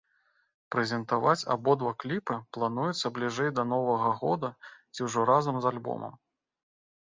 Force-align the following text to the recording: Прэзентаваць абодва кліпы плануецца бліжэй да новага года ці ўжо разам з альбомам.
Прэзентаваць 0.75 1.43
абодва 1.55 1.91
кліпы 2.03 2.37
плануецца 2.57 3.11
бліжэй 3.19 3.53
да 3.59 3.67
новага 3.75 4.09
года 4.23 4.49
ці 4.93 4.99
ўжо 5.11 5.29
разам 5.33 5.55
з 5.61 5.65
альбомам. 5.73 6.19